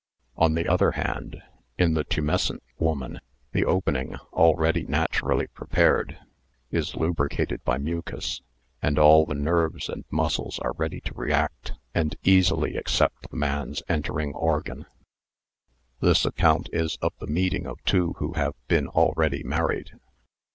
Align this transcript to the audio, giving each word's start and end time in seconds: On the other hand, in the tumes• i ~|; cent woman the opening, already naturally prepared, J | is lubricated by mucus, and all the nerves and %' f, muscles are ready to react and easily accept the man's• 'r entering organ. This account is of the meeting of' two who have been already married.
On 0.35 0.55
the 0.55 0.67
other 0.67 0.93
hand, 0.93 1.43
in 1.77 1.93
the 1.93 2.03
tumes• 2.03 2.29
i 2.33 2.37
~|; 2.37 2.47
cent 2.47 2.63
woman 2.79 3.19
the 3.51 3.63
opening, 3.63 4.15
already 4.33 4.83
naturally 4.87 5.45
prepared, 5.45 6.17
J 6.17 6.17
| 6.47 6.71
is 6.79 6.95
lubricated 6.95 7.63
by 7.63 7.77
mucus, 7.77 8.41
and 8.81 8.97
all 8.97 9.27
the 9.27 9.35
nerves 9.35 9.89
and 9.89 9.99
%' 10.03 10.05
f, 10.07 10.11
muscles 10.11 10.57
are 10.57 10.73
ready 10.75 11.01
to 11.01 11.13
react 11.13 11.73
and 11.93 12.15
easily 12.23 12.77
accept 12.77 13.29
the 13.29 13.37
man's• 13.37 13.81
'r 13.87 13.93
entering 13.93 14.33
organ. 14.33 14.87
This 15.99 16.25
account 16.25 16.67
is 16.73 16.95
of 17.03 17.13
the 17.19 17.27
meeting 17.27 17.67
of' 17.67 17.77
two 17.85 18.13
who 18.17 18.33
have 18.33 18.55
been 18.67 18.87
already 18.87 19.43
married. 19.43 19.91